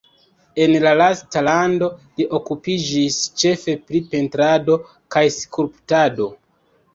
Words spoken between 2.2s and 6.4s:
li okupiĝis ĉefe pri pentrado kaj skulptado.